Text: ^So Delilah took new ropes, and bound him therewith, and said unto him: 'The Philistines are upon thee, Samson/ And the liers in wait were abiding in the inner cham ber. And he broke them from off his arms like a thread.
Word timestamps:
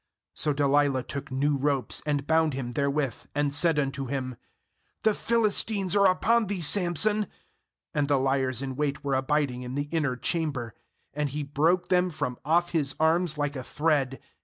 ^So 0.35 0.55
Delilah 0.55 1.03
took 1.03 1.29
new 1.31 1.55
ropes, 1.57 2.01
and 2.07 2.25
bound 2.25 2.55
him 2.55 2.71
therewith, 2.71 3.25
and 3.35 3.53
said 3.53 3.77
unto 3.77 4.07
him: 4.07 4.35
'The 5.03 5.13
Philistines 5.13 5.95
are 5.95 6.07
upon 6.07 6.47
thee, 6.47 6.59
Samson/ 6.61 7.27
And 7.93 8.07
the 8.07 8.17
liers 8.17 8.63
in 8.63 8.75
wait 8.75 9.03
were 9.03 9.13
abiding 9.13 9.61
in 9.61 9.75
the 9.75 9.87
inner 9.91 10.15
cham 10.15 10.51
ber. 10.53 10.73
And 11.13 11.29
he 11.29 11.43
broke 11.43 11.89
them 11.89 12.09
from 12.09 12.39
off 12.43 12.71
his 12.71 12.95
arms 12.99 13.37
like 13.37 13.55
a 13.55 13.63
thread. 13.63 14.19